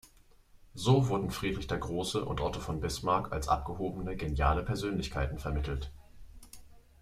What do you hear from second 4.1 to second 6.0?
geniale Persönlichkeiten vermittelt.